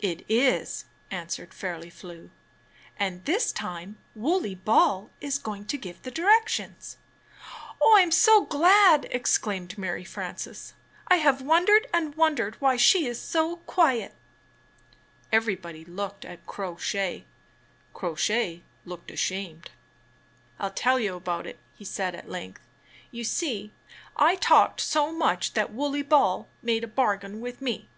[0.00, 2.28] "It is," answered Fairly Flew,
[2.98, 6.98] "and this time Wooley Ball is going to give the directions."
[7.80, 10.74] "Oh, I am so glad!" exclaimed Mary Frances.
[11.08, 14.14] "I have wondered and wondered why she is so quiet."
[15.32, 17.24] Everybody looked at Crow Shay.
[17.94, 19.70] Crow Shay looked ashamed.
[19.70, 19.70] TtS
[20.58, 22.60] a "I'll tell you about it," he said at length.
[23.10, 23.70] "You SW^^t^ro '^^®'
[24.18, 27.88] I talked so much that Wooley Ball made a bar gain with me.